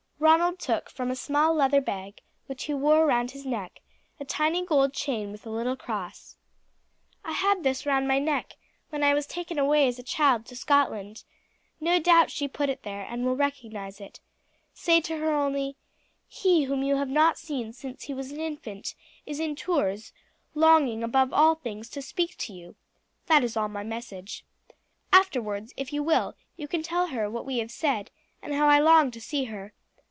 Ronald 0.23 0.59
took 0.59 0.91
from 0.91 1.09
a 1.09 1.15
small 1.15 1.51
leather 1.51 1.81
bag, 1.81 2.21
which 2.45 2.65
he 2.65 2.75
wore 2.75 3.07
round 3.07 3.31
his 3.31 3.43
neck, 3.43 3.81
a 4.19 4.23
tiny 4.23 4.63
gold 4.63 4.93
chain 4.93 5.31
with 5.31 5.47
a 5.47 5.49
little 5.49 5.75
cross. 5.75 6.37
"I 7.25 7.31
had 7.31 7.63
this 7.63 7.87
round 7.87 8.07
my 8.07 8.19
neck 8.19 8.53
when 8.91 9.01
I 9.01 9.15
was 9.15 9.25
taken 9.25 9.57
away 9.57 9.87
as 9.87 9.97
a 9.97 10.03
child 10.03 10.45
to 10.45 10.55
Scotland. 10.55 11.23
No 11.79 11.99
doubt 11.99 12.29
she 12.29 12.47
put 12.47 12.69
it 12.69 12.83
there, 12.83 13.01
and 13.03 13.25
will 13.25 13.35
recognize 13.35 13.99
it. 13.99 14.19
Say 14.75 15.01
to 15.01 15.17
her 15.17 15.33
only: 15.33 15.75
'He 16.27 16.65
whom 16.65 16.83
you 16.83 16.97
have 16.97 17.09
not 17.09 17.39
seen 17.39 17.73
since 17.73 18.03
he 18.03 18.13
was 18.13 18.31
an 18.31 18.39
infant 18.39 18.93
is 19.25 19.39
in 19.39 19.55
Tours, 19.55 20.13
longing 20.53 21.01
above 21.03 21.33
all 21.33 21.55
things 21.55 21.89
to 21.89 22.01
speak 22.03 22.37
to 22.37 22.53
you;' 22.53 22.75
that 23.25 23.43
is 23.43 23.57
all 23.57 23.69
my 23.69 23.83
message. 23.83 24.45
Afterwards, 25.11 25.73
if 25.77 25.91
you 25.91 26.03
will, 26.03 26.35
you 26.57 26.67
can 26.67 26.83
tell 26.83 27.07
her 27.07 27.27
what 27.27 27.43
we 27.45 27.57
have 27.57 27.71
said, 27.71 28.11
and 28.39 28.53
how 28.53 28.67
I 28.67 28.77
long 28.77 29.09
to 29.11 29.19
see 29.19 29.45
her. 29.45 29.73